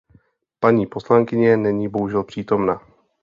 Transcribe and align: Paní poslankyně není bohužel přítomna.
Paní 0.59 0.87
poslankyně 0.87 1.57
není 1.57 1.87
bohužel 1.89 2.23
přítomna. 2.23 2.81